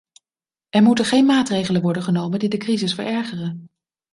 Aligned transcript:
Er 0.69 0.81
moeten 0.83 1.05
geen 1.05 1.25
maatregelen 1.25 1.81
worden 1.81 2.03
genomen 2.03 2.39
die 2.39 2.49
de 2.49 2.57
crisis 2.57 2.93
verergeren. 2.93 3.69